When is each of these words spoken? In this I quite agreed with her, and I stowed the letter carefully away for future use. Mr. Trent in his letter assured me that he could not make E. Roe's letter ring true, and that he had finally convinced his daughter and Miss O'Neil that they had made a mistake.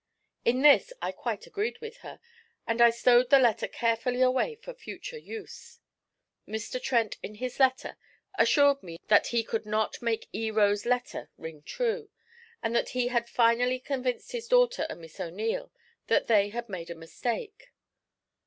In 0.43 0.63
this 0.63 0.91
I 0.99 1.11
quite 1.11 1.45
agreed 1.45 1.77
with 1.77 1.97
her, 1.97 2.19
and 2.65 2.81
I 2.81 2.89
stowed 2.89 3.29
the 3.29 3.37
letter 3.37 3.67
carefully 3.67 4.19
away 4.23 4.55
for 4.55 4.73
future 4.73 5.19
use. 5.19 5.79
Mr. 6.47 6.81
Trent 6.81 7.17
in 7.21 7.35
his 7.35 7.59
letter 7.59 7.99
assured 8.33 8.81
me 8.81 8.97
that 9.09 9.27
he 9.27 9.43
could 9.43 9.67
not 9.67 10.01
make 10.01 10.27
E. 10.33 10.49
Roe's 10.49 10.87
letter 10.87 11.29
ring 11.37 11.61
true, 11.61 12.09
and 12.63 12.75
that 12.75 12.89
he 12.97 13.09
had 13.09 13.29
finally 13.29 13.79
convinced 13.79 14.31
his 14.31 14.47
daughter 14.47 14.87
and 14.89 15.01
Miss 15.01 15.19
O'Neil 15.19 15.71
that 16.07 16.25
they 16.25 16.49
had 16.49 16.67
made 16.67 16.89
a 16.89 16.95
mistake. 16.95 17.71